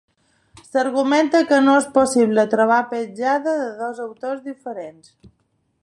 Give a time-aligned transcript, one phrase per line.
[0.69, 5.15] S'argumenta que no és possible trobar petjada de dos autors diferents.